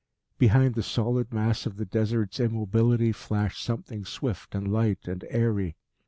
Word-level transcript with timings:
Behind 0.39 0.73
the 0.73 0.81
solid 0.81 1.31
mass 1.31 1.67
of 1.67 1.77
the 1.77 1.85
Desert's 1.85 2.39
immobility 2.39 3.11
flashed 3.11 3.61
something 3.63 4.03
swift 4.03 4.55
and 4.55 4.67
light 4.67 5.07
and 5.07 5.23
airy. 5.29 5.75